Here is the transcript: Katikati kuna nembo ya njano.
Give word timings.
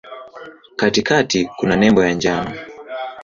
Katikati 0.75 1.49
kuna 1.57 1.75
nembo 1.75 2.03
ya 2.05 2.13
njano. 2.13 2.55